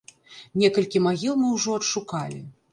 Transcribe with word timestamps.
Некалькі 0.61 1.03
магіл 1.09 1.37
мы 1.43 1.53
ўжо 1.55 1.79
адшукалі. 1.83 2.45